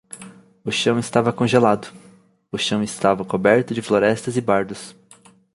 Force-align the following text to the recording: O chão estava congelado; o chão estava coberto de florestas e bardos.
O 0.65 0.71
chão 0.71 0.97
estava 0.97 1.31
congelado; 1.31 1.93
o 2.51 2.57
chão 2.57 2.81
estava 2.81 3.23
coberto 3.23 3.71
de 3.71 3.83
florestas 3.83 4.35
e 4.35 4.41
bardos. 4.41 4.95